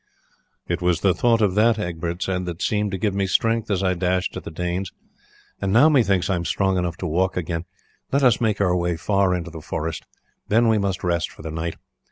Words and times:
"It 0.67 0.81
was 0.81 1.01
the 1.01 1.13
thought 1.13 1.43
of 1.43 1.53
that," 1.53 1.77
Egbert 1.77 2.23
said, 2.23 2.45
"that 2.47 2.59
seemed 2.63 2.89
to 2.89 2.97
give 2.97 3.13
me 3.13 3.27
strength 3.27 3.69
as 3.69 3.83
I 3.83 3.93
dashed 3.93 4.35
at 4.35 4.43
the 4.43 4.49
Danes. 4.49 4.91
And 5.61 5.71
now, 5.71 5.89
methinks, 5.89 6.27
I 6.27 6.33
am 6.33 6.43
strong 6.45 6.79
enough 6.79 6.97
to 6.97 7.05
walk 7.05 7.37
again. 7.37 7.65
Let 8.11 8.23
us 8.23 8.41
make 8.41 8.59
our 8.59 8.75
way 8.75 8.97
far 8.97 9.35
into 9.35 9.51
the 9.51 9.61
forest, 9.61 10.07
then 10.47 10.67
we 10.67 10.79
must 10.79 11.03
rest 11.03 11.29
for 11.29 11.43
the 11.43 11.51
night. 11.51 11.75